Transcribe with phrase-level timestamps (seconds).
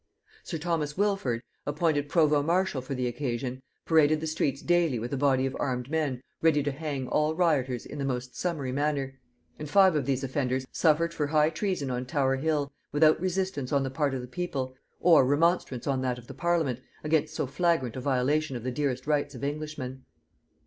[0.41, 5.17] Sir Thomas Wilford, appointed provost marshal for the occasion, paraded the streets daily with a
[5.17, 9.19] body of armed men ready to hang all rioters in the most summary manner;
[9.59, 13.83] and five of these offenders suffered for high treason on Tower hill, without resistance on
[13.83, 17.95] the part of the people, or remonstrance on that of the parliament, against so flagrant
[17.95, 20.03] a violation of the dearest rights of Englishmen.